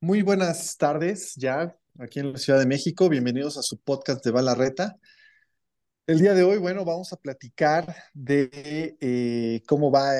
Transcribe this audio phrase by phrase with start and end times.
[0.00, 3.08] Muy buenas tardes ya aquí en la Ciudad de México.
[3.08, 4.98] Bienvenidos a su podcast de Balarreta.
[6.06, 10.12] El día de hoy, bueno, vamos a platicar de eh, cómo va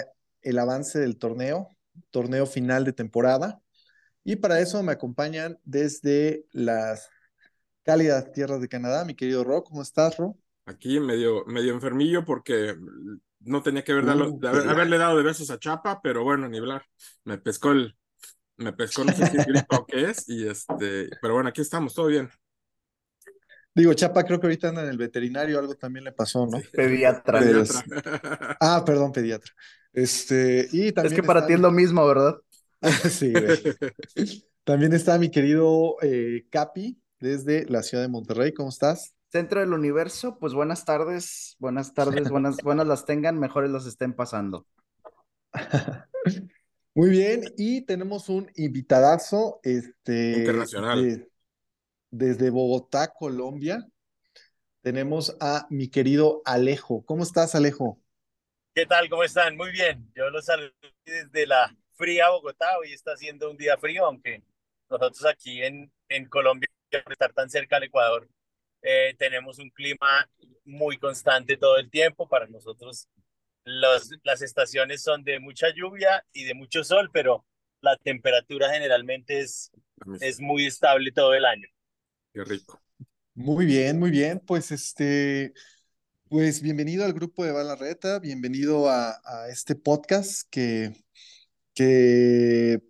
[0.42, 1.68] el avance del torneo,
[2.10, 3.62] torneo final de temporada.
[4.24, 7.08] Y para eso me acompañan desde las
[7.82, 9.64] cálidas tierras de Canadá, mi querido Ro.
[9.64, 10.36] ¿Cómo estás, Ro?
[10.68, 12.76] Aquí medio, medio enfermillo porque
[13.40, 14.38] no tenía que haber uh,
[14.68, 16.84] haberle dado de besos a Chapa, pero bueno, ni hablar.
[17.24, 17.96] Me pescó el,
[18.58, 21.94] me pescó, no sé si gripa o qué es, y este, pero bueno, aquí estamos,
[21.94, 22.28] todo bien.
[23.74, 26.60] Digo, Chapa creo que ahorita anda en el veterinario, algo también le pasó, ¿no?
[26.72, 27.40] Pediatra.
[28.60, 29.52] Ah, perdón, pediatra.
[29.92, 32.36] Este, y también es que para ti es lo mismo, ¿verdad?
[33.08, 33.32] sí,
[34.64, 38.52] También está mi querido eh, Capi, desde la ciudad de Monterrey.
[38.52, 39.14] ¿Cómo estás?
[39.30, 44.14] Centro del Universo, pues buenas tardes, buenas tardes, buenas, buenas las tengan, mejores las estén
[44.14, 44.66] pasando.
[46.94, 51.28] Muy bien, y tenemos un invitadazo este, internacional.
[52.10, 53.86] desde Bogotá, Colombia.
[54.80, 57.04] Tenemos a mi querido Alejo.
[57.04, 58.00] ¿Cómo estás, Alejo?
[58.74, 59.10] ¿Qué tal?
[59.10, 59.56] ¿Cómo están?
[59.56, 60.10] Muy bien.
[60.16, 60.72] Yo los saludo
[61.04, 62.78] desde la fría Bogotá.
[62.78, 64.42] Hoy está haciendo un día frío, aunque
[64.88, 66.68] nosotros aquí en, en Colombia,
[67.04, 68.26] por estar tan cerca al Ecuador,
[68.82, 70.30] eh, tenemos un clima
[70.64, 72.28] muy constante todo el tiempo.
[72.28, 73.08] Para nosotros
[73.64, 77.44] los, las estaciones son de mucha lluvia y de mucho sol, pero
[77.80, 79.70] la temperatura generalmente es,
[80.20, 81.68] es muy estable todo el año.
[82.32, 82.80] Qué rico.
[83.34, 84.40] Muy bien, muy bien.
[84.40, 85.52] Pues este,
[86.28, 90.92] pues bienvenido al grupo de Balarreta, bienvenido a, a este podcast que,
[91.74, 92.80] que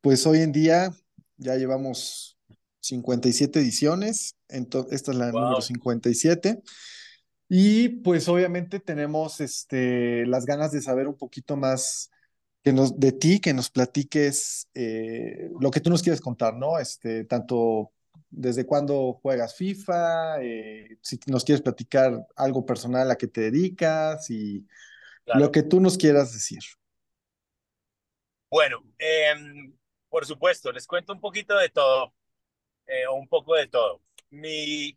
[0.00, 0.90] pues hoy en día
[1.36, 2.33] ya llevamos
[2.84, 6.62] 57 ediciones, entonces esta es la número 57.
[7.48, 12.10] Y pues obviamente tenemos este, las ganas de saber un poquito más
[12.62, 16.78] que nos, de ti, que nos platiques eh, lo que tú nos quieres contar, ¿no?
[16.78, 17.92] Este, tanto
[18.30, 24.30] desde cuándo juegas FIFA, eh, si nos quieres platicar algo personal a qué te dedicas
[24.30, 24.66] y
[25.26, 26.60] lo que tú nos quieras decir.
[28.50, 29.74] Bueno, em,
[30.08, 32.14] por supuesto, les cuento un poquito de todo,
[32.86, 34.00] eh, un poco de todo.
[34.30, 34.96] Mi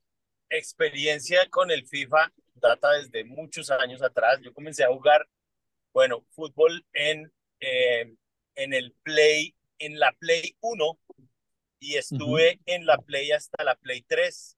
[0.50, 4.40] experiencia con el FIFA data desde muchos años atrás.
[4.42, 5.28] Yo comencé a jugar,
[5.94, 8.14] bueno, fútbol en, eh,
[8.56, 11.00] en el Play, en la Play 1
[11.80, 14.58] y estuve en la Play hasta la Play 3.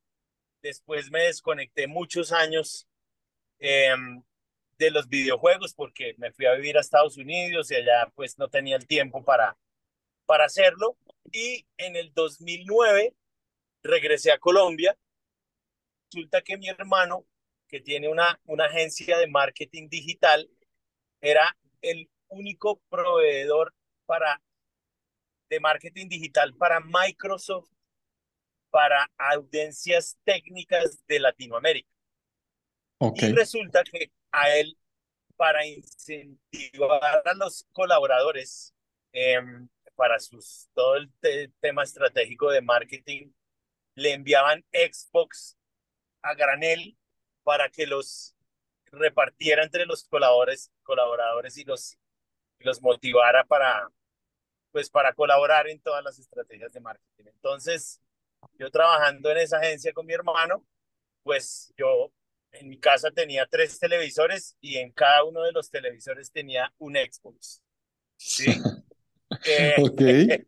[0.62, 2.88] Después me desconecté muchos años
[3.60, 4.22] em,
[4.78, 8.48] de los videojuegos porque me fui a vivir a Estados Unidos y allá pues no
[8.48, 9.58] tenía el tiempo para,
[10.26, 10.98] para hacerlo.
[11.32, 13.14] Y en el 2009
[13.84, 14.98] regresé a Colombia.
[16.12, 17.26] Resulta que mi hermano
[17.70, 20.50] que tiene una, una agencia de marketing digital,
[21.22, 23.74] era el único proveedor
[24.06, 24.42] para,
[25.50, 27.70] de marketing digital para Microsoft
[28.72, 31.90] para audiencias técnicas de Latinoamérica.
[33.16, 34.78] Y resulta que a él,
[35.36, 38.74] para incentivar a los colaboradores
[39.14, 41.12] em, para sus, todo el
[41.62, 43.32] tema estratégico de marketing,
[44.00, 45.58] le enviaban Xbox
[46.22, 46.98] a granel
[47.44, 48.36] para que los
[48.92, 51.98] repartiera entre los colaboradores, colaboradores y los,
[52.60, 53.90] los motivara para,
[54.72, 57.26] pues, para colaborar en todas las estrategias de marketing.
[57.26, 58.02] Entonces,
[58.54, 60.66] yo trabajando en esa agencia con mi hermano,
[61.24, 62.12] pues yo
[62.52, 66.96] en mi casa tenía tres televisores y en cada uno de los televisores tenía un
[66.96, 67.62] Xbox.
[68.18, 68.46] ¿Sí?
[69.46, 70.46] eh,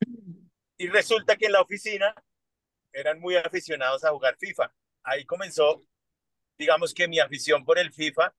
[0.76, 2.14] y resulta que en la oficina
[2.92, 4.72] eran muy aficionados a jugar FIFA.
[5.02, 5.82] Ahí comenzó
[6.60, 8.34] digamos que mi afición por el FIFA,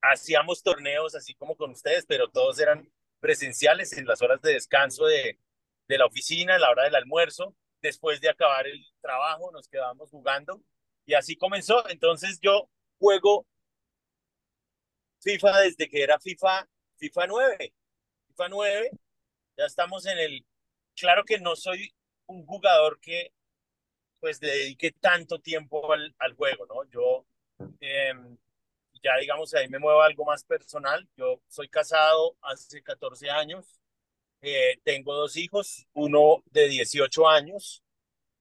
[0.00, 2.90] hacíamos torneos así como con ustedes, pero todos eran
[3.20, 5.38] presenciales en las horas de descanso de,
[5.86, 7.54] de la oficina, en la hora del almuerzo.
[7.82, 10.62] Después de acabar el trabajo, nos quedábamos jugando
[11.04, 11.86] y así comenzó.
[11.90, 13.46] Entonces yo juego
[15.20, 16.66] FIFA desde que era FIFA,
[16.96, 17.74] FIFA 9.
[18.28, 18.90] FIFA 9,
[19.58, 20.46] ya estamos en el...
[20.94, 23.30] Claro que no soy un jugador que
[24.26, 26.82] pues dedique tanto tiempo al, al juego, ¿no?
[26.90, 27.24] Yo
[27.78, 28.36] em,
[29.00, 31.08] ya digamos ahí me muevo algo más personal.
[31.16, 33.80] Yo soy casado hace 14 años,
[34.40, 37.84] eh, tengo dos hijos, uno de 18 años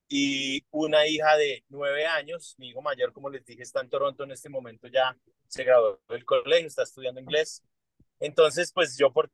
[0.08, 2.56] y una hija de 9 años.
[2.58, 5.16] Mi hijo mayor, como les dije, está en Toronto en este momento, ya
[5.48, 7.62] se graduó del colegio, está estudiando inglés.
[8.20, 9.30] Entonces, pues yo por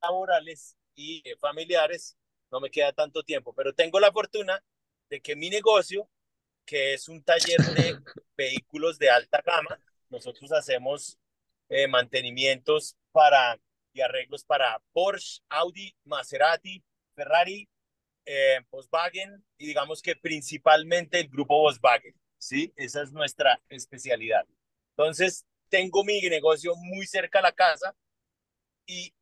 [0.00, 2.16] laborales y familiares
[2.50, 4.62] no me queda tanto tiempo, pero tengo la fortuna
[5.10, 6.08] de que mi negocio
[6.68, 7.98] que es un taller de
[8.36, 9.80] vehículos de alta gama.
[10.10, 11.18] Nosotros hacemos
[11.70, 13.58] eh, mantenimientos para
[13.94, 16.84] y arreglos para Porsche, Audi, Maserati,
[17.14, 17.66] Ferrari,
[18.26, 22.70] eh, Volkswagen y digamos que principalmente el grupo Volkswagen, ¿sí?
[22.76, 24.46] Esa es nuestra especialidad.
[24.90, 27.96] Entonces, tengo mi negocio muy cerca a la casa
[28.86, 29.14] y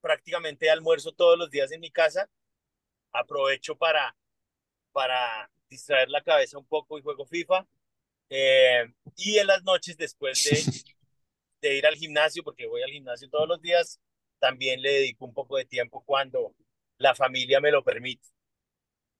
[0.00, 2.30] prácticamente almuerzo todos los días en mi casa.
[3.12, 4.14] Aprovecho para,
[4.92, 7.66] para distraer la cabeza un poco y juego FIFA.
[8.30, 8.84] Eh,
[9.16, 10.60] y en las noches, después de,
[11.62, 14.00] de ir al gimnasio, porque voy al gimnasio todos los días,
[14.38, 16.54] también le dedico un poco de tiempo cuando
[16.98, 18.26] la familia me lo permite.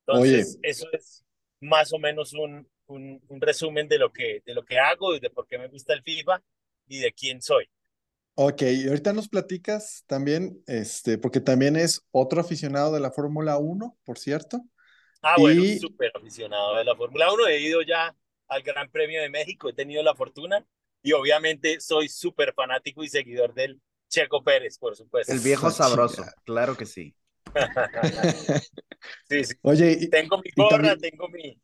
[0.05, 1.23] Entonces, eso es
[1.59, 5.19] más o menos un, un, un, resumen de lo, que, de lo que hago, y
[5.19, 6.41] de por qué me gusta el FIFA
[6.87, 7.69] y de quién soy.
[8.41, 13.57] Ok, y ahorita nos platicas también, este, porque también es otro aficionado de la Fórmula
[13.57, 14.61] 1, por cierto.
[15.21, 17.47] Ah, bueno, súper aficionado de la Fórmula 1.
[17.47, 18.15] He ido ya
[18.47, 20.65] al Gran Premio de México, he tenido la fortuna
[21.01, 25.33] y obviamente soy súper fanático y seguidor del Checo Pérez, por supuesto.
[25.33, 27.13] El viejo sabroso, claro que sí.
[29.27, 29.55] sí, sí.
[29.63, 31.61] Oye, tengo mi gorra, tengo mi,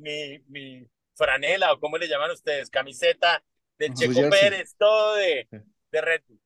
[0.00, 3.44] mi, mi franela, o cómo le llaman ustedes, camiseta
[3.78, 5.48] de Checo Pérez, todo de,
[5.96, 6.40] de Red Bull.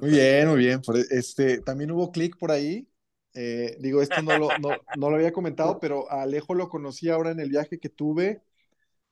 [0.00, 0.80] Muy bien, muy bien.
[1.10, 2.88] Este, también hubo clic por ahí.
[3.34, 7.08] Eh, digo, esto no lo, no, no, lo había comentado, pero a Alejo lo conocí
[7.08, 8.42] ahora en el viaje que tuve.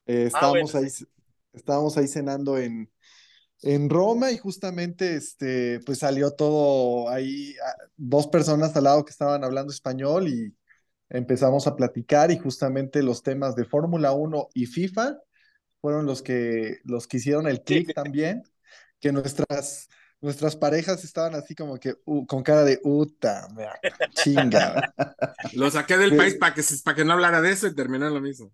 [0.07, 0.89] Eh, ah, estábamos, ahí,
[1.53, 2.91] estábamos ahí cenando en,
[3.63, 7.55] en Roma y justamente este, pues salió todo ahí,
[7.97, 10.57] dos personas al lado que estaban hablando español y
[11.09, 15.19] empezamos a platicar y justamente los temas de Fórmula 1 y FIFA
[15.83, 18.45] fueron los que, los que hicieron el clic también,
[19.03, 19.89] que nuestras,
[20.21, 23.49] nuestras parejas estaban así como que uh, con cara de uta,
[24.15, 24.95] chinga.
[25.55, 28.21] Lo saqué del país para que, para que no hablara de eso y terminó lo
[28.21, 28.53] mismo.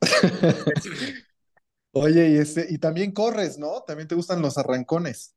[1.92, 3.82] Oye, y, este, y también corres, ¿no?
[3.82, 5.34] También te gustan los arrancones.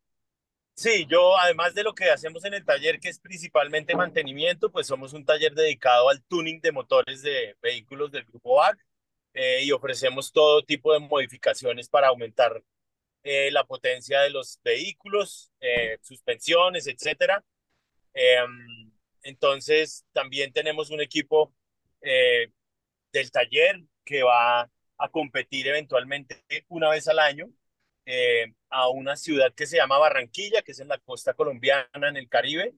[0.76, 4.88] Sí, yo además de lo que hacemos en el taller, que es principalmente mantenimiento, pues
[4.88, 8.78] somos un taller dedicado al tuning de motores de vehículos del grupo VAG
[9.34, 12.62] eh, y ofrecemos todo tipo de modificaciones para aumentar
[13.24, 17.44] eh, la potencia de los vehículos, eh, suspensiones, etcétera.
[18.14, 18.92] Em,
[19.24, 21.54] entonces, también tenemos un equipo
[22.02, 24.62] del taller que va
[24.98, 27.48] a competir eventualmente una vez al año
[28.70, 32.28] a una ciudad que se llama Barranquilla, que es en la costa colombiana, en el
[32.28, 32.74] Caribe,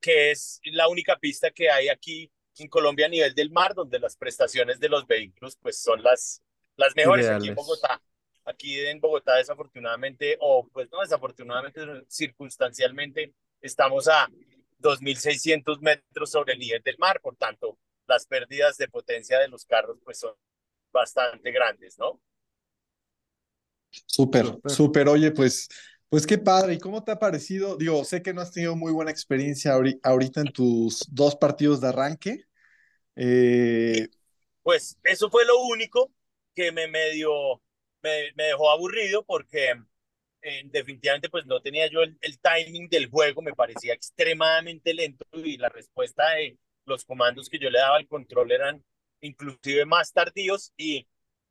[0.00, 2.32] que es la única pista que hay aquí
[2.62, 6.42] en Colombia a nivel del mar, donde las prestaciones de los vehículos pues son las,
[6.76, 8.00] las mejores aquí en Bogotá.
[8.48, 14.28] Aquí en Bogotá desafortunadamente, o pues no desafortunadamente, circunstancialmente, estamos a
[14.78, 19.64] 2.600 metros sobre el nivel del mar, por tanto, las pérdidas de potencia de los
[19.64, 20.34] carros pues son
[20.92, 22.20] bastante grandes, ¿no?
[24.06, 25.08] Súper, súper.
[25.08, 25.68] Oye, pues,
[26.08, 26.74] pues qué padre.
[26.74, 27.76] ¿Y cómo te ha parecido?
[27.76, 29.72] Digo, sé que no has tenido muy buena experiencia
[30.02, 32.44] ahorita en tus dos partidos de arranque,
[33.20, 34.08] eh,
[34.62, 36.12] pues eso fue lo único
[36.54, 37.60] que me medio,
[38.02, 39.74] me, me dejó aburrido porque
[40.42, 45.56] eh, definitivamente pues no tenía yo el, timing del juego, me parecía extremadamente lento y
[45.56, 48.84] la respuesta de los comandos que yo le daba al control eran
[49.20, 51.06] inclusive más tardíos y,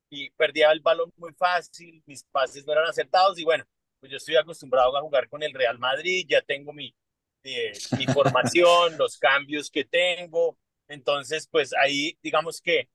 [0.10, 3.66] y perdía el balón muy fácil, mis pases no eran acertados y bueno,
[4.00, 6.96] pues yo estoy acostumbrado a jugar con el Real Madrid, ya tengo mi,
[7.44, 12.90] eh, mi formación, los cambios que tengo, entonces, pues ahí, digamos que,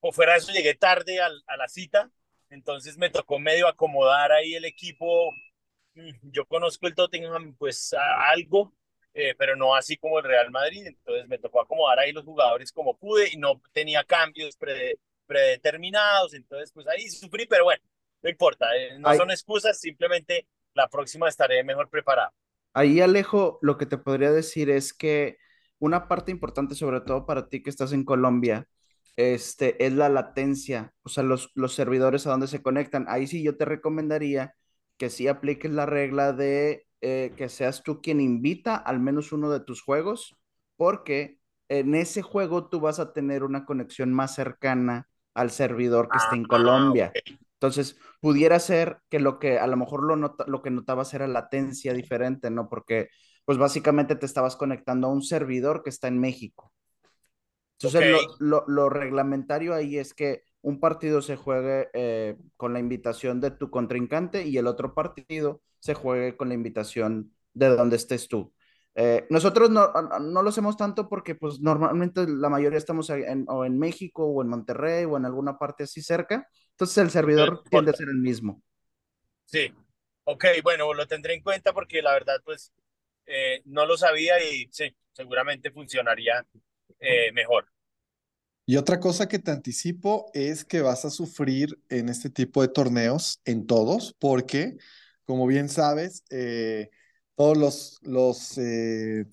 [0.00, 2.10] o fuera de eso, llegué tarde a, la cita,
[2.52, 5.32] entonces me tocó medio acomodar ahí el equipo.
[5.94, 8.74] Mm, yo conozco el Tottenham, pues algo,
[9.14, 12.72] eh, pero no así como el Real Madrid, entonces me tocó acomodar ahí los jugadores
[12.72, 14.56] como pude y no tenía cambios
[15.26, 17.82] predeterminados, entonces pues ahí sufrí, pero bueno,
[18.22, 22.32] no importa, eh, no son excusas, simplemente la próxima estaré mejor preparado.
[22.74, 25.36] Ahí Alejo, lo que te podría decir es que
[25.78, 28.66] una parte importante, sobre todo para ti que estás en Colombia,
[29.16, 33.06] este, es la latencia, o sea, los, los servidores a donde se conectan.
[33.08, 34.54] Ahí sí yo te recomendaría
[34.96, 39.50] que sí apliques la regla de eh, que seas tú quien invita al menos uno
[39.50, 40.36] de tus juegos,
[40.76, 41.38] porque
[41.68, 46.36] en ese juego tú vas a tener una conexión más cercana al servidor que está
[46.36, 47.12] en ah, Colombia.
[47.54, 51.94] Entonces, pudiera ser que lo que a lo mejor lo, lo que notabas era latencia
[51.94, 52.68] diferente, ¿no?
[52.68, 53.08] Porque
[53.44, 56.71] pues básicamente te estabas conectando a un servidor que está en México.
[57.82, 63.50] Entonces, lo, reglamentario ahí es que un partido se juegue eh, con la invitación de
[63.50, 68.52] tu contrincante y el otro partido se juegue con la invitación de donde estés tú.
[68.94, 73.64] Eh, nosotros no, no, lo hacemos tanto porque pues normalmente la mayoría estamos en, o
[73.64, 77.90] en México o en Monterrey o en alguna parte así cerca, entonces el servidor tiende
[77.90, 78.62] a ser el mismo.
[79.46, 79.72] Sí,
[80.24, 82.72] ok, bueno, lo tendré en cuenta porque la verdad pues
[83.26, 86.46] eh, no lo sabía y sí, seguramente funcionaría
[87.00, 87.66] eh, mejor.
[88.64, 92.68] Y otra cosa que te anticipo es que vas a sufrir en este tipo de
[92.68, 94.76] torneos, en todos, porque,
[95.24, 96.90] como bien sabes, eh,
[97.34, 99.26] todos los, los eh,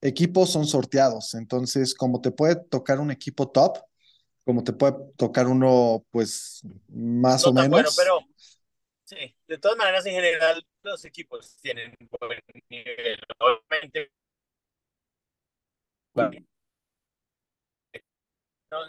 [0.00, 1.34] equipos son sorteados.
[1.34, 3.78] Entonces, como te puede tocar un equipo top,
[4.44, 7.70] como te puede tocar uno, pues, más o menos.
[7.70, 8.18] Bueno, pero
[9.04, 13.20] sí, de todas maneras, en general, los equipos tienen buen nivel.
[13.38, 14.10] Obviamente.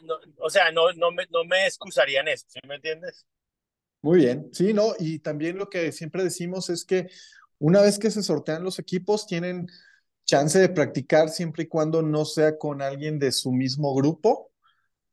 [0.04, 3.26] No, o sea, no, no, me, no me excusaría en eso, ¿sí me entiendes?
[4.02, 7.10] Muy bien, sí, no, y también lo que siempre decimos es que
[7.60, 9.68] una vez que se sortean los equipos, tienen
[10.26, 14.52] chance de practicar siempre y cuando no sea con alguien de su mismo grupo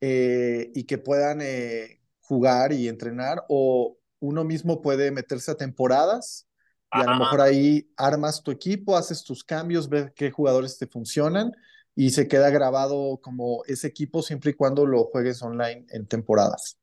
[0.00, 6.46] eh, y que puedan eh, jugar y entrenar, o uno mismo puede meterse a temporadas
[6.92, 10.86] y a lo mejor ahí armas tu equipo, haces tus cambios, ves qué jugadores te
[10.86, 11.52] funcionan
[11.94, 16.78] y se queda grabado como ese equipo siempre y cuando lo juegues online en temporadas.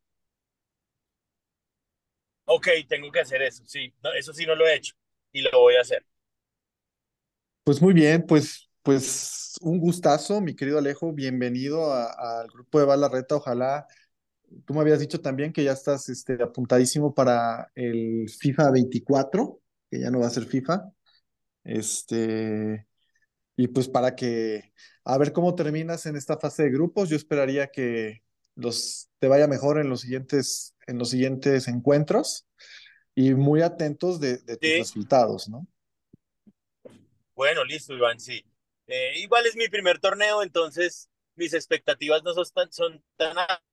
[2.46, 4.94] Ok, tengo que hacer eso, sí, eso sí no lo he hecho
[5.32, 6.06] y lo voy a hacer.
[7.64, 13.36] Pues muy bien, pues, pues un gustazo, mi querido Alejo, bienvenido al grupo de Balarreta,
[13.36, 13.86] ojalá
[14.66, 20.00] tú me habías dicho también que ya estás este, apuntadísimo para el FIFA 24, que
[20.00, 20.92] ya no va a ser FIFA.
[21.64, 22.87] Este,
[23.58, 24.72] y pues para que,
[25.04, 28.24] a ver cómo terminas en esta fase de grupos, yo esperaría que
[28.56, 32.48] los, te vaya mejor en los siguientes, en los siguientes encuentros
[33.16, 35.68] y muy atentos de, tus resultados, ¿no?
[37.36, 38.46] Bueno, listo, Iván, sí.
[38.86, 43.64] Eh, igual es mi primer torneo, entonces mis expectativas no son tan, son tan altas.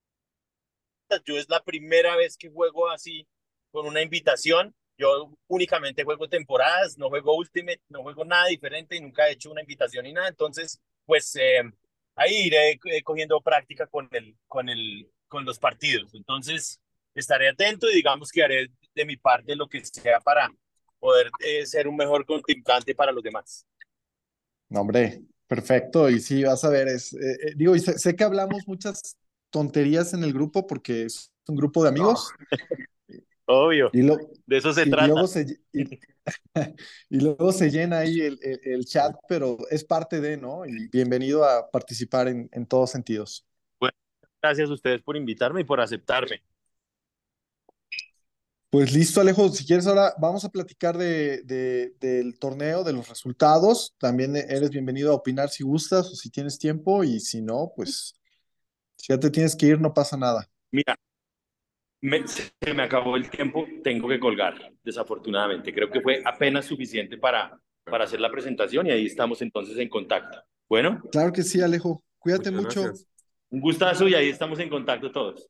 [1.27, 3.29] Yo es la primera vez que juego así
[3.71, 9.01] con una invitación yo únicamente juego temporadas, no juego Ultimate, no juego nada diferente y
[9.01, 10.29] nunca he hecho una invitación ni nada.
[10.29, 11.63] Entonces, pues eh,
[12.15, 16.15] ahí iré eh, cogiendo práctica con, el, con, el, con los partidos.
[16.15, 16.81] Entonces,
[17.15, 20.51] estaré atento y digamos que haré de mi parte lo que sea para
[21.01, 23.67] poder eh, ser un mejor contrincante para los demás.
[24.69, 26.09] No, hombre, perfecto.
[26.09, 27.17] Y sí, vas a ver, es,
[27.57, 29.17] digo, y sé, que hablamos muchas
[29.51, 32.33] tonterías en el grupo porque es un grupo de amigos.
[33.47, 33.91] Obvio.
[33.93, 35.13] de eso se trata.
[37.11, 40.65] y, luego se llena ahí el, el, chat, pero es parte de, ¿no?
[40.65, 43.47] Y bienvenido a participar en, en todos sentidos.
[43.79, 43.95] Bueno,
[44.41, 46.43] gracias a ustedes por invitarme y por aceptarme.
[48.71, 49.51] Pues listo, Alejo.
[49.51, 53.95] Si quieres, ahora vamos a platicar de, de, del torneo, de los resultados.
[53.99, 57.05] También eres bienvenido a opinar si gustas o si tienes tiempo.
[57.05, 58.15] Y si no, pues
[58.97, 60.51] si ya te tienes que ir, no pasa nada.
[60.73, 60.99] Mira,
[62.05, 65.73] me, se me acabó el tiempo, tengo que colgar, desafortunadamente.
[65.73, 69.89] Creo que fue apenas suficiente para, para hacer la presentación y ahí estamos entonces en
[69.89, 70.39] contacto.
[70.69, 71.01] Bueno.
[71.11, 72.05] Claro que sí, Alejo.
[72.19, 72.93] Cuídate mucho.
[73.49, 75.49] Un gustazo y ahí estamos en contacto todos.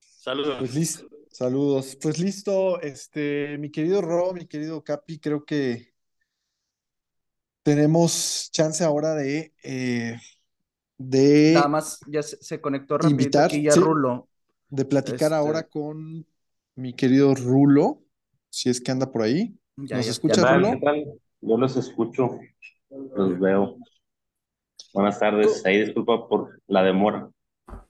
[0.00, 0.56] Saludos.
[0.58, 1.06] Pues listo.
[1.30, 1.98] Saludos.
[2.00, 5.92] Pues listo, este, mi querido Ro, mi querido Capi, creo que
[7.62, 10.18] tenemos chance ahora de, eh,
[10.96, 14.28] de Nada más ya se, conectó rápido invitar, aquí ya Rulo
[14.68, 16.26] de platicar ahora este con
[16.74, 18.02] mi querido Rulo,
[18.50, 19.58] si es que anda por ahí.
[19.76, 20.78] ¿Nos escucha, Rulo?
[21.40, 22.38] Yo los escucho,
[22.90, 23.76] los veo.
[24.92, 27.30] Buenas tardes, ahí disculpa por la demora.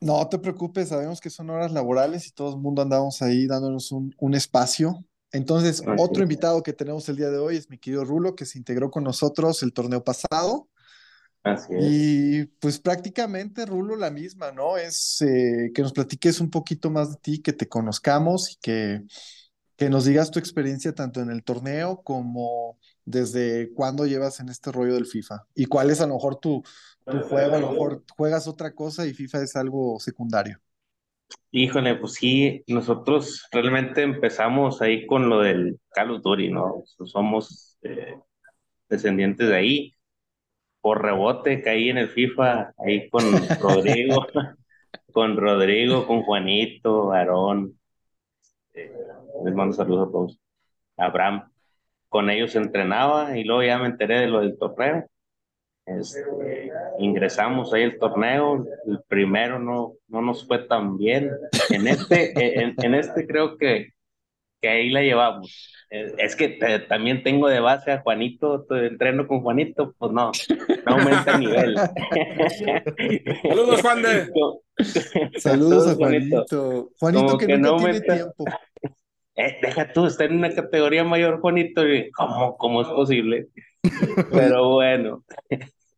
[0.00, 3.92] No te preocupes, sabemos que son horas laborales y todo el mundo andamos ahí dándonos
[3.92, 5.04] un, un espacio.
[5.32, 8.58] Entonces, otro invitado que tenemos el día de hoy es mi querido Rulo, que se
[8.58, 10.68] integró con nosotros el torneo pasado.
[11.80, 14.76] Y pues prácticamente, Rulo, la misma, ¿no?
[14.76, 19.02] Es eh, que nos platiques un poquito más de ti, que te conozcamos y que,
[19.76, 24.70] que nos digas tu experiencia tanto en el torneo como desde cuándo llevas en este
[24.72, 26.62] rollo del FIFA y cuál es a lo mejor tu,
[27.06, 30.60] tu juego, a lo mejor juegas otra cosa y FIFA es algo secundario.
[31.50, 36.82] Híjole, pues sí, nosotros realmente empezamos ahí con lo del Carlos Duri, ¿no?
[37.04, 38.18] Somos eh,
[38.88, 39.97] descendientes de ahí
[40.80, 43.22] por rebote caí en el FIFA ahí con
[43.60, 44.26] Rodrigo,
[45.12, 47.78] con Rodrigo, con Juanito, Aarón,
[48.74, 48.92] eh,
[49.44, 50.40] les mando saludos a todos,
[50.96, 51.50] Abraham,
[52.08, 55.06] con ellos entrenaba y luego ya me enteré de lo del torneo.
[55.86, 61.30] Este, ingresamos ahí el torneo, el primero no, no nos fue tan bien.
[61.70, 63.88] En este, en, en este creo que,
[64.60, 65.77] que ahí la llevamos.
[65.90, 70.32] Eh, es que también tengo de base a Juanito, entreno con Juanito, pues no,
[70.86, 71.76] no aumenta el nivel.
[73.42, 74.30] Saludos, Juan de.
[75.38, 76.90] Saludos a Juanito.
[76.98, 78.44] Juanito, que, no tiene tiempo.
[79.36, 81.82] Eh, deja tú, está en una categoría mayor, Juanito.
[82.14, 83.48] ¿Cómo, cómo es posible?
[84.30, 85.24] Pero bueno.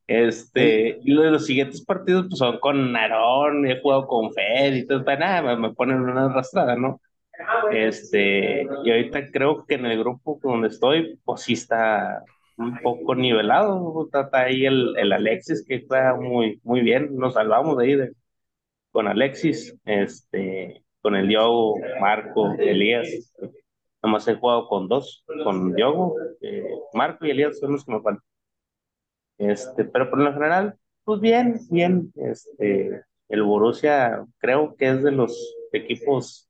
[0.07, 5.05] Este, y los siguientes partidos pues, son con Narón, he jugado con Fed y todo,
[5.05, 7.01] nada, me ponen una arrastrada, ¿no?
[7.73, 12.23] Este, y ahorita creo que en el grupo donde estoy, pues sí está
[12.57, 14.05] un poco nivelado.
[14.05, 17.17] Está ahí el, el Alexis que está muy, muy bien.
[17.17, 18.11] Nos salvamos de ahí
[18.93, 23.33] con Alexis, este, con el Diogo, Marco, Elías.
[24.03, 28.01] Nomás he jugado con dos, con Diogo, eh, Marco y Elías son los que me
[28.01, 28.25] faltan.
[29.39, 32.13] Este, pero por lo general, pues bien, bien.
[32.17, 36.50] Este, el Borussia creo que es de los equipos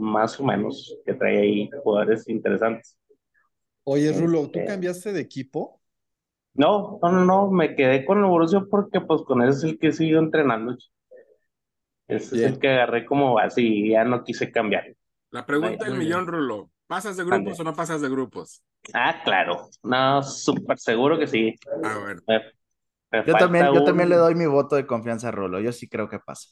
[0.00, 2.98] más o menos, que trae ahí jugadores interesantes.
[3.84, 5.80] Oye, Rulo, ¿tú este, cambiaste de equipo?
[6.54, 9.78] No, no, no, no, me quedé con el Borussia porque pues con ese es el
[9.78, 10.76] que sigo entrenando.
[12.08, 14.84] Ese es el que agarré como así, ya no quise cambiar.
[15.30, 18.62] La pregunta del millón, Rulo, ¿pasas de grupos o no pasas de grupos?
[18.92, 21.54] Ah, claro, no, súper seguro que sí.
[21.84, 22.20] Ah, bueno.
[23.26, 26.08] yo también, yo también le doy mi voto de confianza a Rulo, yo sí creo
[26.08, 26.48] que pasa.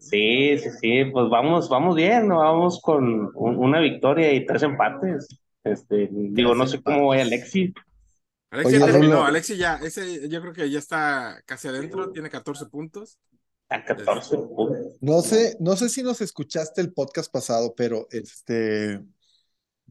[0.00, 5.28] Sí, sí, sí, pues vamos, vamos bien, vamos con una victoria y tres empates.
[5.64, 7.72] Este, digo, no sé cómo voy Alexi.
[8.50, 12.66] Alexi ya terminó, Alexi ya, ese yo creo que ya está casi adentro, tiene 14
[12.66, 13.18] puntos.
[13.68, 14.96] A 14 puntos.
[15.00, 19.02] No sé, no sé si nos escuchaste el podcast pasado, pero este,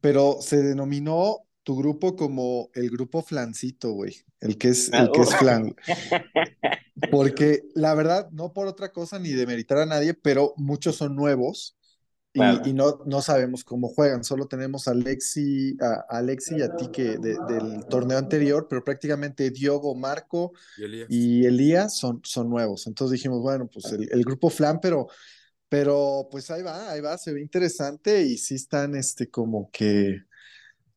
[0.01, 4.15] pero se denominó tu grupo como el grupo flancito, güey.
[4.39, 5.75] El que es, el que es flan.
[7.12, 11.75] Porque la verdad, no por otra cosa ni demeritar a nadie, pero muchos son nuevos
[12.34, 14.24] y, no, no sabemos cómo juegan.
[14.24, 19.50] Solo tenemos a Alexi, a, Alexi y a ti que del torneo anterior, pero prácticamente
[19.50, 20.53] Diogo, Marco
[21.10, 22.86] y Elías, son, son nuevos.
[22.86, 25.07] Entonces dijimos, bueno, pues el, el, grupo flan, pero,
[25.67, 30.22] pero pues ahí va, ahí va, se ve interesante y sí están este como que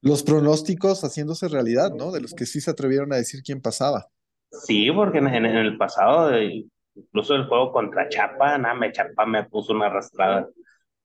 [0.01, 2.13] los pronósticos haciéndose realidad, ¿no?
[2.13, 4.09] De los que sí se atrevieron a decir quién pasaba.
[4.51, 9.73] Sí, porque en, el pasado, incluso el juego contra Chapa, nada, me Chapa me puso
[9.73, 10.49] una arrastrada.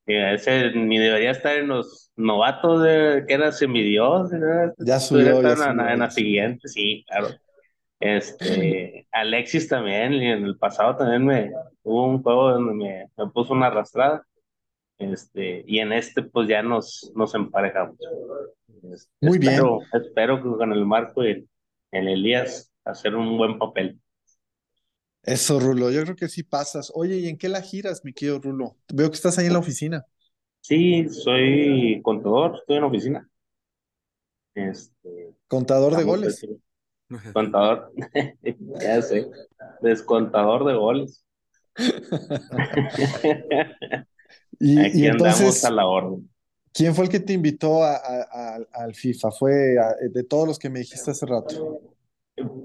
[0.06, 4.30] ese ni debería estar en los novatos de, que era semidios.
[4.78, 5.42] Ya subió.
[5.42, 7.30] Ya en, en, la siguiente, sí, claro.
[8.00, 11.52] Este, Alexis también, y en el pasado también me
[11.84, 14.26] hubo un juego donde me, me puso una arrastrada.
[14.98, 17.98] Este, y en este, pues ya nos, nos emparejamos.
[19.22, 19.62] Muy bien.
[19.94, 21.48] Espero que con el Marco y
[21.92, 24.00] el Elías hacer un buen papel.
[25.24, 26.92] Eso, Rulo, yo creo que sí pasas.
[26.94, 28.76] Oye, ¿y en qué la giras, mi querido Rulo?
[28.94, 30.06] Veo que estás ahí en la oficina.
[30.60, 33.30] Sí, soy contador, estoy en la oficina.
[34.54, 36.46] Este, contador de goles.
[37.34, 37.94] Contador,
[38.82, 39.30] ya sé,
[39.82, 41.26] descontador de goles.
[44.60, 46.30] y, Aquí andamos a la orden.
[46.74, 47.96] ¿Quién fue el que te invitó a,
[48.74, 49.32] al FIFA?
[49.32, 49.54] ¿Fue
[50.12, 51.82] de todos los que me dijiste hace rato?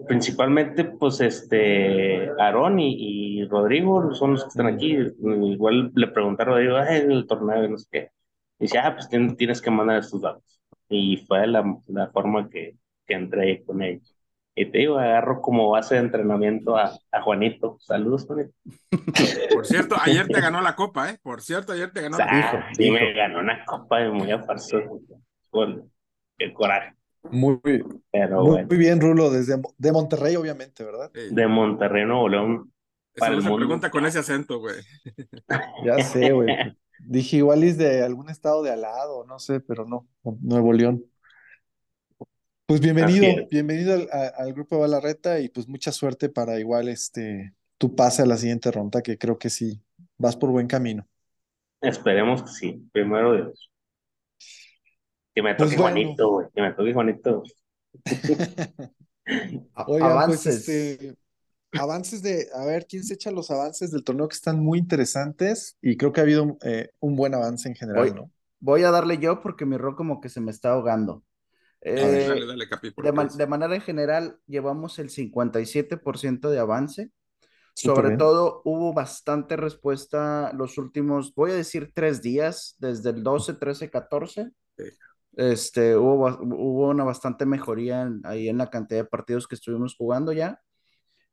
[0.06, 4.96] Principalmente, pues, este, Aarón y, Rodrigo son los que están aquí.
[4.96, 8.10] Igual le pregunté a Rodrigo, el torneo, no sé qué.
[8.58, 10.60] Y dice, ah, pues tienes que mandar estos datos.
[10.88, 14.17] Y fue la, la forma que, que entré con ellos.
[14.58, 17.76] Y te digo, agarro como base de entrenamiento a, a Juanito.
[17.80, 18.52] Saludos, Juanito.
[19.54, 21.18] Por cierto, ayer te ganó la copa, ¿eh?
[21.22, 22.66] Por cierto, ayer te ganó la copa.
[22.74, 25.00] Sí, me ganó una copa de muy apartado.
[25.50, 25.90] Con
[26.38, 26.94] el coraje.
[27.30, 27.60] Muy,
[28.10, 31.10] Pero muy, bien, Rulo, desde de Monterrey, obviamente, ¿verdad?
[31.12, 32.72] De Monterrey, Nuevo León.
[33.16, 34.76] Para el pregunta con ese acento, güey.
[35.84, 36.48] Ya sé, güey.
[36.98, 40.08] Dije, igual es de algún estado de al lado, no sé, pero no,
[40.40, 41.04] Nuevo León.
[42.68, 47.96] Pues bienvenido, bienvenido al, grupo de Balarreta y pues mucha suerte para igual este tu
[47.96, 49.82] pase a la siguiente ronda, que creo que sí,
[50.18, 51.08] vas por buen camino.
[51.80, 53.70] Esperemos que sí, primero Dios.
[55.34, 57.42] Que me pues toque Juanito, güey, que me toque Juanito.
[59.24, 60.68] Oigan, pues, avances.
[60.68, 61.16] este,
[61.72, 65.78] avances de, a ver, ¿quién se echa los avances del torneo que están muy interesantes?
[65.80, 68.30] Y creo que ha habido eh, un buen avance en general, ¿no?
[68.60, 71.22] Voy a darle yo porque mi rol como que se me está ahogando.
[71.80, 72.34] Eh,
[73.36, 77.10] de, manera general, llevamos el 57% de avance.
[77.74, 83.54] Sobre todo, hubo bastante respuesta los últimos, voy a decir, tres días, desde el 12,
[83.54, 84.50] 13, 14.
[85.36, 90.32] Este, hubo, hubo una bastante mejoría ahí en la cantidad de partidos que estuvimos jugando
[90.32, 90.60] ya.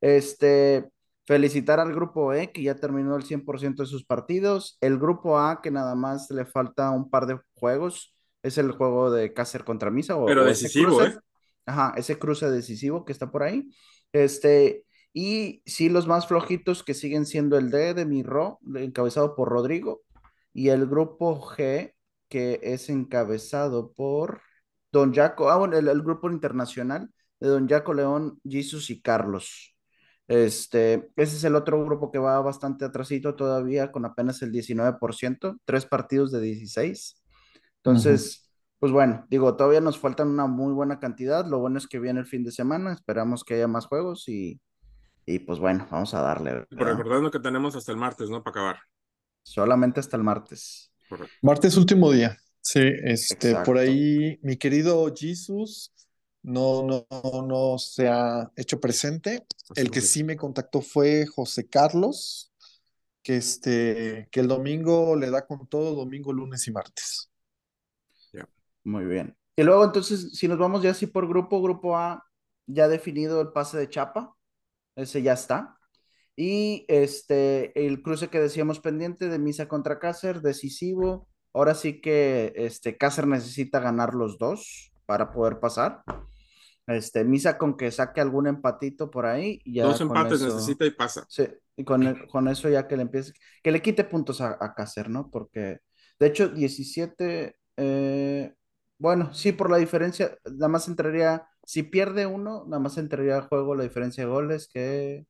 [0.00, 0.88] Este,
[1.24, 4.78] felicitar al grupo E, que ya terminó el 100% de sus partidos.
[4.80, 8.15] El grupo A, que nada más le falta un par de juegos
[8.46, 10.16] es el juego de Cácer contra Misa.
[10.16, 11.16] O, Pero decisivo, ¿eh?
[11.66, 13.68] Ajá, ese cruce decisivo que está por ahí.
[14.12, 19.48] Este, y sí, los más flojitos que siguen siendo el D de Mirro, encabezado por
[19.48, 20.02] Rodrigo,
[20.52, 21.94] y el grupo G,
[22.28, 24.40] que es encabezado por
[24.92, 29.76] Don Jaco, ah, bueno, el, grupo internacional de Don Jaco León, Jesus y Carlos.
[30.28, 35.58] Este, ese es el otro grupo que va bastante atrasito todavía, con apenas el 19%,
[35.64, 37.22] tres partidos de 16.
[37.86, 41.46] Entonces, pues bueno, digo, todavía nos faltan una muy buena cantidad.
[41.46, 44.60] Lo bueno es que viene el fin de semana, esperamos que haya más juegos y,
[45.24, 46.66] y pues bueno, vamos a darle.
[46.70, 48.42] Pero recordando que tenemos hasta el martes, ¿no?
[48.42, 48.76] Para acabar.
[49.44, 50.92] Solamente hasta el martes.
[51.42, 52.36] Martes último día.
[52.60, 55.92] Sí, este, por ahí mi querido Jesus
[56.42, 57.06] no, no,
[57.46, 59.46] no se ha hecho presente.
[59.76, 62.52] El que sí me contactó fue José Carlos,
[63.22, 67.30] que este, que el domingo le da con todo, domingo, lunes y martes.
[68.86, 69.36] Muy bien.
[69.56, 72.24] Y luego entonces, si nos vamos ya así por grupo, grupo A,
[72.66, 74.36] ya definido el pase de Chapa,
[74.94, 75.76] ese ya está.
[76.36, 81.28] Y este, el cruce que decíamos pendiente de Misa contra Cácer, decisivo.
[81.52, 86.02] Ahora sí que este, Cácer necesita ganar los dos para poder pasar.
[86.86, 89.60] Este, Misa con que saque algún empatito por ahí.
[89.64, 91.26] Ya dos empates necesita y pasa.
[91.28, 93.32] Sí, y con, con eso ya que le empiece,
[93.64, 95.28] que le quite puntos a, a Cácer, ¿no?
[95.28, 95.80] Porque,
[96.20, 98.54] de hecho, 17, eh,
[98.98, 103.48] bueno, sí, por la diferencia, nada más entraría, si pierde uno, nada más entraría al
[103.48, 105.26] juego la diferencia de goles que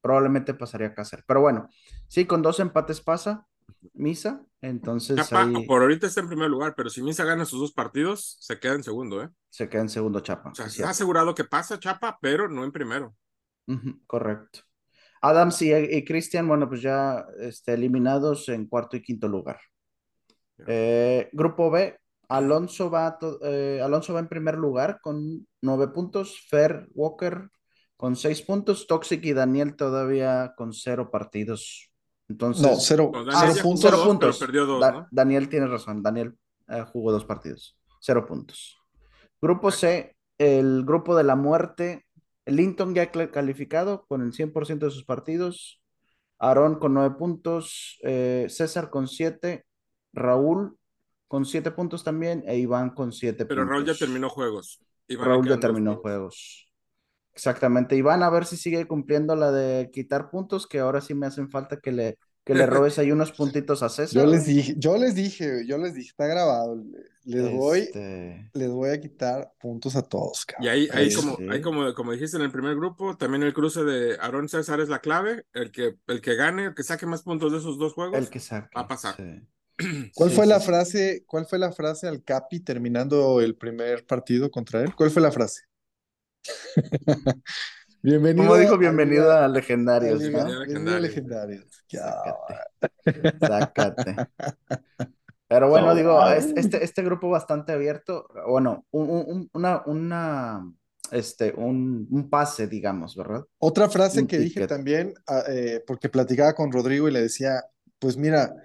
[0.00, 1.24] probablemente pasaría a Cáceres.
[1.26, 1.68] Pero bueno,
[2.08, 3.46] sí, con dos empates pasa
[3.94, 7.72] Misa, entonces Chapa, por ahorita está en primer lugar, pero si Misa gana sus dos
[7.72, 9.28] partidos, se queda en segundo, ¿eh?
[9.50, 10.50] Se queda en segundo Chapa.
[10.50, 13.14] O sea, está asegurado que pasa Chapa, pero no en primero.
[14.06, 14.60] correcto.
[15.22, 19.58] Adams y, Cristian, bueno, pues ya este, eliminados en cuarto y quinto lugar.
[20.66, 26.88] Eh, grupo B, Alonso va, eh, Alonso va en primer lugar con nueve puntos, Fer
[26.94, 27.50] Walker
[27.96, 31.90] con seis puntos, Toxic y Daniel todavía con cero partidos.
[32.28, 33.12] Entonces, no, cero,
[33.62, 34.44] puntos.
[35.10, 36.36] Daniel tiene razón, Daniel
[36.68, 38.76] eh, jugó dos partidos, cero puntos.
[39.40, 42.04] Grupo C, el grupo de la muerte,
[42.44, 45.82] Linton ya calificado con el 100% de sus partidos,
[46.38, 49.64] Aarón con nueve puntos, eh, César con siete,
[50.12, 50.76] Raúl
[51.28, 53.76] con siete puntos también e Iván con siete Pero puntos.
[53.76, 54.80] Raúl ya terminó juegos.
[55.08, 56.66] Raúl ya terminó juegos.
[57.36, 57.96] Exactamente.
[57.96, 61.50] Iván, a ver si sigue cumpliendo la de quitar puntos, que ahora sí me hacen
[61.50, 64.22] falta que le, que le robes ahí unos puntitos a César.
[64.22, 66.82] Yo les dije, yo les dije, yo les dije, está grabado.
[67.24, 70.46] Les voy, este les voy a quitar puntos a todos.
[70.60, 73.84] Y ahí, ahí como, ahí como, como dijiste en el primer grupo, también el cruce
[73.84, 75.44] de Aaron César es la clave.
[75.52, 78.30] El que, el que gane, el que saque más puntos de esos dos juegos, el
[78.30, 79.16] que saque, va a pasar.
[80.14, 81.24] ¿Cuál fue la frase?
[81.26, 84.94] ¿Cuál fue la frase al Capi terminando el primer partido contra él?
[84.94, 85.62] ¿Cuál fue la frase?
[88.02, 88.46] bienvenido.
[88.46, 90.18] Como dijo, bienvenido a, Legendarios.
[90.18, 91.66] Bienvenido a Legendarios.
[93.40, 94.16] Sácate.
[95.48, 100.72] Pero bueno, digo, este, este grupo bastante abierto, bueno, un, una, una,
[101.12, 103.44] este, un, un, pase, digamos, ¿verdad?
[103.58, 107.64] Otra frase que dije también, ah, eh, porque platicaba con Rodrigo y le decía,
[108.00, 108.56] pues mira,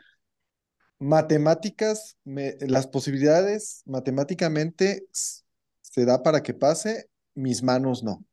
[1.01, 8.23] matemáticas, las posibilidades matemáticamente se da para que pase, mis manos no.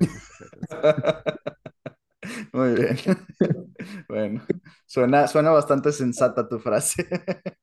[2.52, 2.96] Muy bien.
[4.08, 4.46] Bueno,
[4.86, 7.04] suena, suena bastante sensata tu frase.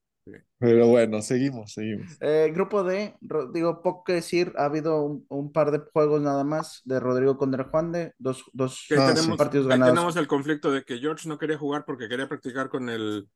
[0.60, 2.18] Pero bueno, seguimos, seguimos.
[2.20, 3.16] Eh, grupo D,
[3.54, 7.64] digo, poco que decir, ha habido un, par de juegos nada más de Rodrigo contra
[7.64, 8.86] Juan de, dos, dos
[9.38, 9.94] partidos ganados.
[9.94, 13.30] tenemos el conflicto de que George no quería jugar porque quería practicar con el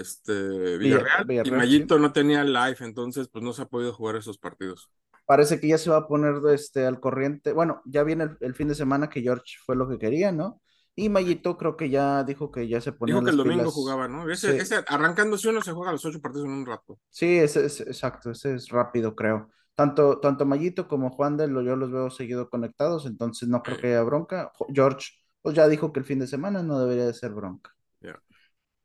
[0.00, 4.38] este, Villarreal, y Mayito no tenía live, entonces pues no se ha podido jugar esos
[4.38, 4.90] partidos.
[5.26, 7.52] Parece que ya se va a poner este, al corriente.
[7.52, 10.62] Bueno, ya viene el, fin de semana que George fue lo que quería, ¿no?
[10.94, 13.16] Y Mayito creo que ya dijo que ya se ponía.
[13.16, 14.30] Dijo que el domingo jugaba, ¿no?
[14.30, 16.98] Ese, ese, arrancándose uno se juega los ocho partidos en un rato.
[17.10, 19.50] Sí, ese es exacto, ese es rápido, creo.
[19.74, 23.76] Tanto, tanto Mayito como Juan de lo, yo los veo seguido conectados, entonces no creo
[23.76, 24.52] que haya bronca.
[24.72, 25.10] George,
[25.42, 27.76] pues ya dijo que el fin de semana no debería de ser bronca.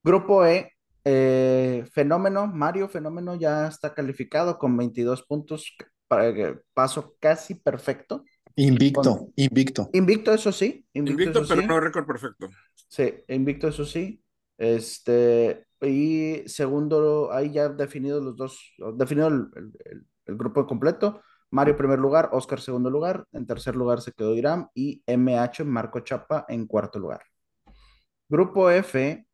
[0.03, 5.75] Grupo E, eh, Fenómeno, Mario Fenómeno ya está calificado con 22 puntos,
[6.07, 8.23] para paso casi perfecto.
[8.55, 9.89] Invicto, invicto.
[9.93, 10.85] Invicto, eso sí.
[10.93, 12.49] Invicto, pero no récord perfecto.
[12.89, 14.21] Sí, invicto, eso sí.
[14.57, 21.21] Este, y segundo, ahí ya definido los dos, definido el, grupo completo.
[21.49, 25.99] Mario primer lugar, Oscar segundo lugar, en tercer lugar se quedó Irán y MH Marco
[26.01, 27.21] Chapa en cuarto lugar.
[28.29, 29.25] Grupo F,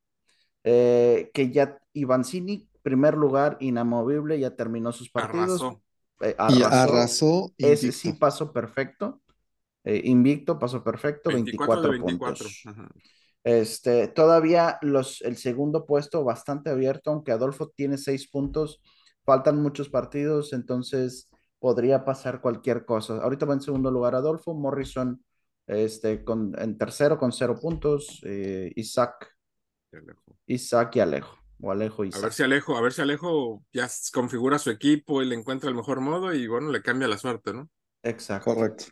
[0.69, 5.61] eh, que ya Ivancini primer lugar, inamovible, ya terminó sus partidos.
[5.61, 5.81] Arrasó.
[6.21, 6.93] Eh, Y arrasó.
[6.93, 7.53] arrasó.
[7.57, 7.99] Ese invicto.
[7.99, 9.21] sí pasó perfecto.
[9.83, 12.45] Eh, invicto, pasó perfecto, 24 24, de 24.
[12.45, 12.61] puntos.
[12.65, 12.89] Ajá.
[13.43, 18.81] Este, todavía los, el segundo puesto bastante abierto, aunque Adolfo tiene seis puntos,
[19.25, 23.17] faltan muchos partidos, entonces podría pasar cualquier cosa.
[23.23, 25.23] Ahorita va en segundo lugar Adolfo, Morrison
[25.65, 29.36] este, con, en tercero con cero puntos, eh, Isaac,
[29.91, 30.37] Qué lejos.
[30.47, 32.33] Isaac y Alejo, o Alejo y A ver Isaac.
[32.33, 35.99] si Alejo, a ver si Alejo ya configura su equipo y le encuentra el mejor
[36.01, 37.69] modo y bueno, le cambia la suerte, ¿no?
[38.03, 38.55] Exacto.
[38.55, 38.85] Correcto.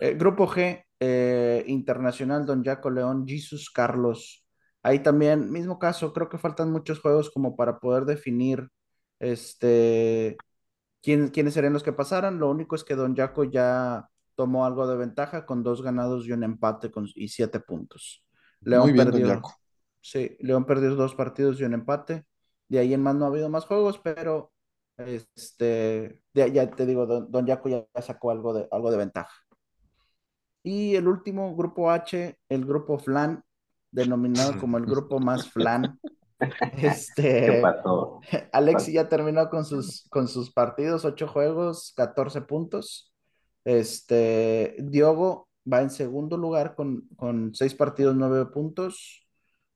[0.00, 4.44] Eh, grupo G, eh, Internacional, Don Jaco León, Jesus Carlos.
[4.82, 8.68] Ahí también, mismo caso, creo que faltan muchos juegos como para poder definir
[9.18, 10.36] este,
[11.02, 12.38] quién- quiénes serían los que pasaran.
[12.38, 16.32] Lo único es que Don Jaco ya tomó algo de ventaja con dos ganados y
[16.32, 18.24] un empate con, y siete puntos.
[18.64, 19.60] León Muy bien, Don perdió, Yaco.
[20.10, 22.24] Sí, León perdió dos partidos y un empate.
[22.68, 24.52] De ahí en más no ha habido más juegos, pero
[24.96, 29.34] este, de- ya te digo, Don, Don Jaco ya sacó algo de, algo de ventaja.
[30.62, 33.42] Y el último, grupo H, el grupo Flan,
[33.92, 36.00] denominado como el grupo más Flan.
[36.76, 37.62] ¿Qué Este?
[38.52, 43.12] Alexi ya terminó con sus, con sus partidos, ocho juegos, 14 puntos.
[43.64, 49.25] Este, Diogo va en segundo lugar con, con seis partidos, nueve puntos.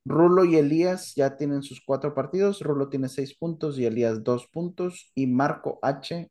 [0.04, 2.60] Rulo y Elías ya tienen sus cuatro partidos.
[2.60, 5.10] Rulo tiene seis puntos y Elías dos puntos.
[5.14, 6.30] Y Marco H,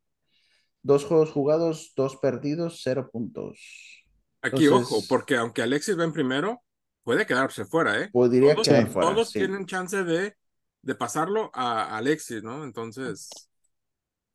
[0.82, 4.04] dos juegos jugados, dos perdidos, cero puntos.
[4.42, 6.64] Aquí, Entonces- ojo, porque aunque Alexis va en primero,
[7.04, 8.10] puede quedarse fuera, ¿eh?
[8.12, 9.40] Podría Todos, quedar fuera, todos sí.
[9.40, 10.34] tienen chance de,
[10.82, 12.64] de pasarlo a Alexis, ¿no?
[12.64, 13.30] Entonces,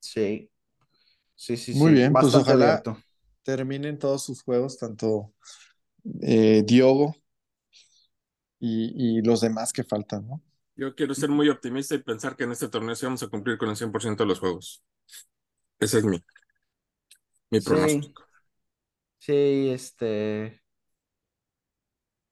[0.00, 0.50] Sí.
[1.34, 1.94] Sí, sí, Muy sí.
[1.96, 2.98] bien, pues Bastante ojalá- abierto.
[3.42, 5.32] Terminen todos sus juegos, tanto
[6.22, 7.16] eh, Diogo
[8.64, 10.42] y, y los demás que faltan, ¿no?
[10.76, 13.58] yo quiero ser muy optimista y pensar que en este torneo sí vamos a cumplir
[13.58, 14.82] con el 100% de los juegos.
[15.80, 16.18] Ese es mi,
[17.50, 17.64] mi Sí.
[17.64, 18.22] pronóstico.
[19.18, 20.62] Sí, este.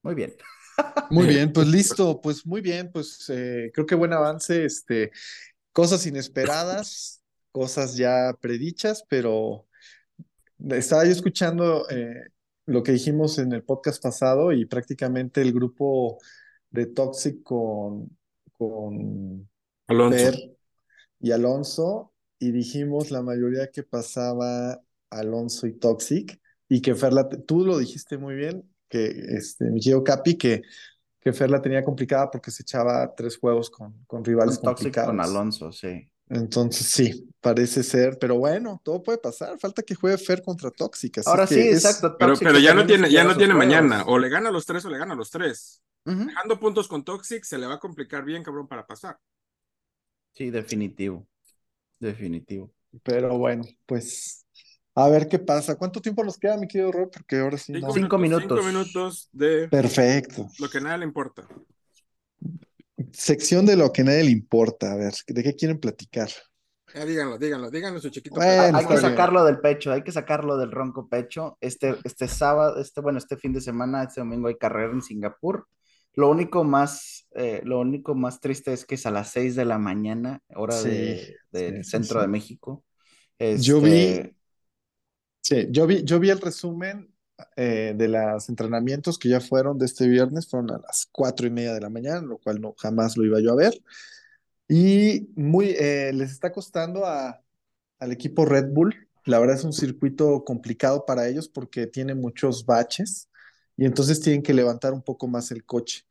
[0.03, 0.35] Muy bien.
[1.09, 5.13] Muy bien, pues listo, pues muy bien, pues eh, creo que buen avance, este,
[5.73, 9.67] cosas inesperadas, cosas ya predichas, pero
[10.71, 12.29] estaba yo escuchando eh,
[12.67, 16.19] lo que dijimos en el podcast pasado y prácticamente el grupo
[16.71, 18.17] de Toxic con,
[18.57, 19.49] con
[19.87, 20.19] Alonso.
[20.19, 20.57] Fer
[21.21, 27.29] y Alonso y dijimos la mayoría que pasaba Alonso y Toxic y que Fer la,
[27.29, 30.63] tú lo dijiste muy bien, que este, mi Capi, que,
[31.21, 34.95] que Fer la tenía complicada porque se echaba tres juegos con, con rivales Con Toxic
[34.95, 35.09] complicados.
[35.09, 36.09] con Alonso, sí.
[36.29, 41.19] Entonces sí, parece ser, pero bueno, todo puede pasar, falta que juegue Fer contra Toxic.
[41.19, 42.17] así Ahora que sí, es- exacto.
[42.19, 43.59] Pero, pero ya no tiene, ya no tiene juegos.
[43.69, 44.05] mañana.
[44.07, 45.83] O le gana a los tres o le gana a los tres.
[46.05, 49.19] Dejando puntos con Toxic, se le va a complicar bien, cabrón, para pasar.
[50.33, 51.27] Sí, definitivo.
[52.01, 52.73] Definitivo.
[53.03, 54.47] Pero bueno, pues
[54.95, 55.77] a ver qué pasa.
[55.77, 57.11] ¿Cuánto tiempo nos queda, mi querido Rob?
[57.13, 57.93] Porque ahora sí no.
[57.93, 58.49] Cinco minutos.
[58.49, 60.49] Cinco minutos de Perfecto.
[60.59, 61.47] lo que nada le importa.
[63.13, 64.93] Sección de lo que a nadie le importa.
[64.93, 66.31] A ver, ¿de qué quieren platicar?
[66.95, 68.41] Ya díganlo, díganlo, díganlo su chiquito.
[68.45, 69.01] Bueno, hay que bien.
[69.03, 71.59] sacarlo del pecho, hay que sacarlo del ronco pecho.
[71.61, 75.67] Este, este sábado, este, bueno, este fin de semana, este domingo hay carrera en Singapur.
[76.15, 79.65] Lo único más, eh, lo único más triste es que es a las 6 de
[79.65, 82.23] la mañana, hora Sí, de, del sí, centro sí.
[82.23, 82.85] de México.
[83.55, 84.37] Yo vi- Este,
[85.41, 87.13] Sí, yo vi, yo vi el resumen
[87.57, 91.51] eh, de los entrenamientos que ya fueron de este viernes, fueron a las cuatro y
[91.51, 93.75] media de la mañana, lo cual no jamás lo iba yo a ver.
[94.75, 97.45] Y muy, eh, les está costando a,
[97.99, 99.07] al equipo Red Bull.
[99.27, 103.29] La verdad es un circuito complicado para ellos porque tiene muchos baches
[103.77, 106.07] y entonces tienen que levantar un poco más el coche.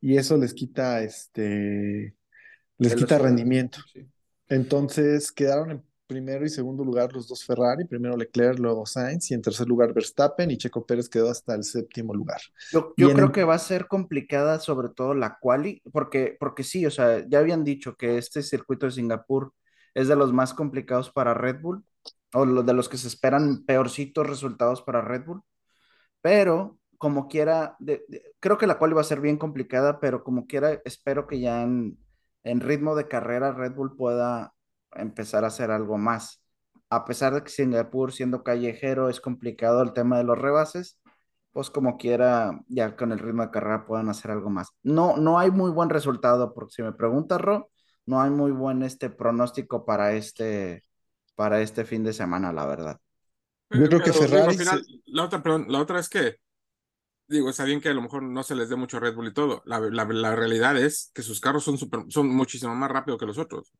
[0.00, 2.16] Y eso les quita este,
[2.78, 3.80] les quita rendimiento.
[3.92, 4.08] Sí.
[4.48, 9.34] Entonces quedaron en primero y segundo lugar los dos Ferrari, primero Leclerc, luego Sainz y
[9.34, 12.40] en tercer lugar Verstappen y Checo Pérez quedó hasta el séptimo lugar.
[12.70, 16.84] Yo, yo creo que va a ser complicada, sobre todo la quali, porque, porque sí,
[16.84, 19.52] o sea, ya habían dicho que este circuito de Singapur
[19.94, 21.84] es de los más complicados para Red Bull,
[22.34, 25.42] o lo- de los que se esperan peorcitos resultados para Red Bull,
[26.22, 30.24] pero como quiera, de- de- creo que la quali va a ser bien complicada, pero
[30.24, 31.98] como quiera, espero que ya en,
[32.44, 34.54] en ritmo de carrera Red Bull pueda
[34.98, 36.42] empezar a hacer algo más.
[36.90, 41.00] A pesar de que Singapur, siendo callejero, es complicado el tema de los rebases,
[41.52, 44.68] pues como quiera, ya con el ritmo de carrera puedan hacer algo más.
[44.82, 47.70] No, no hay muy buen resultado, porque si me preguntas, Ro,
[48.04, 50.84] no hay muy buen este pronóstico para este,
[51.34, 53.00] para este fin de semana, la verdad.
[53.70, 56.36] Yo creo que Pero, Ferrari al final, la otra, perdón, la otra es que
[57.28, 59.34] digo, está bien que a lo mejor no se les dé mucho Red Bull y
[59.34, 59.62] todo.
[59.64, 63.38] La, la, realidad es que sus carros son, super, son muchísimo más rápidos que los
[63.38, 63.72] otros.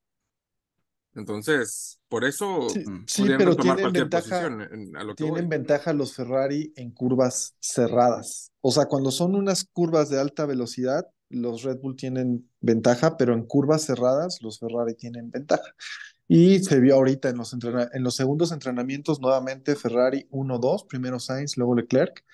[1.16, 2.68] Entonces, por eso
[3.06, 4.48] sí, pero tienen ventaja,
[5.16, 8.52] tienen ventaja los Ferrari en curvas cerradas.
[8.60, 13.32] O sea, cuando son unas curvas de alta velocidad, los Red Bull tienen ventaja, pero
[13.32, 15.74] en curvas cerradas los Ferrari tienen ventaja.
[16.28, 21.56] Y se vio ahorita en los, en los segundos entrenamientos nuevamente Ferrari 1-2, primero Sainz,
[21.56, 22.24] luego Leclerc,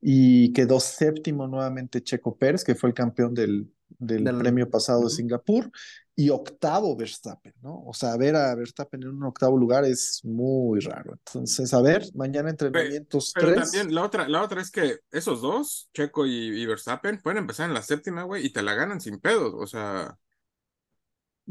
[0.00, 5.10] y quedó séptimo nuevamente Checo Pérez, que fue el campeón del, del, premio pasado de
[5.10, 5.70] Singapur,
[6.16, 7.82] y octavo Verstappen, ¿no?
[7.86, 11.12] O sea, ver a Verstappen en un octavo lugar es muy raro.
[11.12, 15.88] Entonces, a ver, mañana entrenamientos pero, también la otra, la otra es que esos dos,
[15.92, 19.54] Checo y, Verstappen, pueden empezar en la séptima, güey, y te la ganan sin pedos,
[19.56, 20.16] o sea.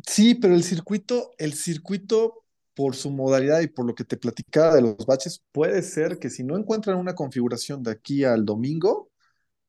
[0.07, 4.75] Sí, pero el circuito, el circuito por su modalidad y por lo que te platicaba
[4.75, 9.11] de los baches, puede ser que si no encuentran una configuración de aquí al domingo,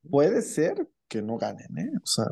[0.09, 1.91] puede ser que no ganen, ¿eh?
[2.03, 2.27] O sea.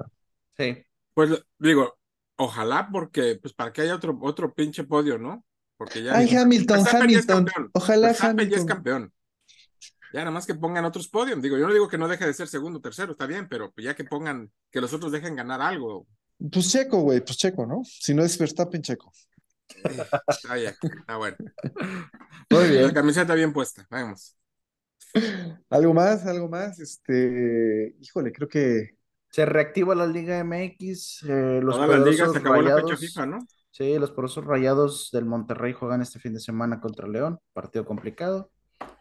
[0.57, 0.85] Sí.
[1.15, 1.99] Pues digo,
[2.37, 5.45] ojalá porque, pues para que haya otro, otro pinche podio, ¿no?
[5.77, 6.17] Porque ya.
[6.17, 7.47] Ay, Hamilton, Hamilton.
[7.73, 8.51] Ojalá pues Hamilton.
[8.51, 9.13] ya es campeón.
[10.13, 11.41] Ya nada más que pongan otros podios.
[11.41, 13.95] Digo, yo no digo que no deje de ser segundo, tercero, está bien, pero ya
[13.95, 16.07] que pongan, que los otros dejen ganar algo.
[16.53, 17.83] Pues Checo, güey, pues Checo, ¿no?
[17.85, 19.11] Si no es Verstappen, Checo.
[20.49, 20.75] Ah, ya,
[21.07, 21.37] ah, bueno.
[22.51, 22.83] Muy bien.
[22.83, 24.37] La camiseta bien puesta, vamos.
[25.71, 26.27] ¿Algo más?
[26.27, 26.79] ¿Algo más?
[26.79, 28.97] Este, híjole, creo que
[29.33, 31.23] se reactiva la Liga MX.
[31.23, 33.17] Eh, los poderosos rayados,
[33.71, 37.41] Sí, los porosos rayados del Monterrey juegan este fin de semana contra León.
[37.55, 38.51] Partido complicado.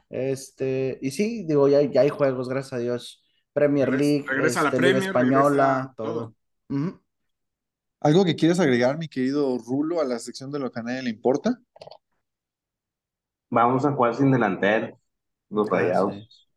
[0.10, 3.22] Este, y sí, digo, ya, ya hay juegos, gracias a Dios.
[3.52, 6.34] Premier League, regresa, la este, Liga Española, todo.
[8.00, 11.04] ¿Algo que quieres agregar, mi querido Rulo, a la sección de lo que a nadie
[11.04, 11.60] le importa?
[13.50, 14.98] Vamos a jugar sin delantero,
[15.50, 16.50] los ah, rayados.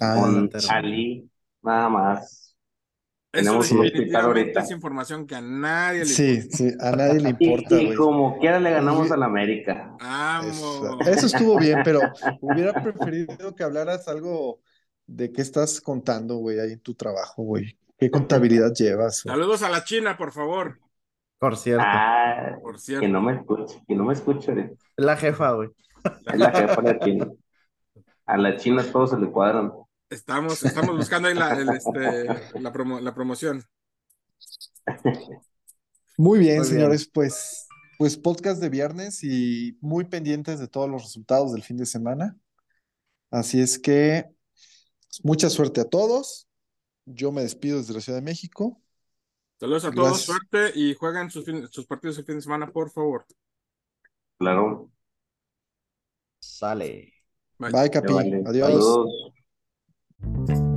[0.00, 1.30] Ah, Con Ali,
[1.62, 2.47] nada más.
[3.30, 4.60] Tenemos un hospital ahorita.
[4.60, 6.16] Es información que a nadie le importa.
[6.16, 7.80] Sí, sí, a nadie le importa.
[7.80, 9.96] Y, como quiera le ganamos a la América.
[10.00, 10.82] Vamos.
[11.06, 12.00] Eso, estuvo bien, pero
[12.40, 14.60] hubiera preferido que hablaras algo
[15.06, 17.78] de qué estás contando, güey, ahí en tu trabajo, güey.
[17.98, 19.20] ¿Qué contabilidad llevas?
[19.20, 20.78] Saludos a la China, por favor.
[21.38, 21.84] Por cierto.
[21.86, 23.02] Ah, por cierto.
[23.02, 24.52] Que no me escuche, que no me escuche.
[24.96, 25.68] Es la jefa, güey.
[26.32, 27.26] Es la jefa de la China.
[28.26, 29.72] A la China todos se le cuadran.
[30.10, 33.62] Estamos, estamos buscando ahí la, este, la, promoción.
[36.16, 37.66] Muy bien, señores, pues,
[37.98, 42.36] pues podcast de viernes y muy pendientes de todos los resultados del fin de semana.
[43.30, 44.24] Así es que
[45.22, 46.48] mucha suerte a todos.
[47.04, 48.80] Yo me despido desde la Ciudad de México.
[49.60, 53.26] Saludos a todos, suerte y jueguen sus, sus partidos el fin de semana, por favor.
[54.38, 54.90] Claro.
[56.38, 57.12] Sale.
[57.58, 58.14] Bye, Capi.
[58.46, 59.28] Adiós.
[59.28, 59.37] Thank
[60.22, 60.67] thank you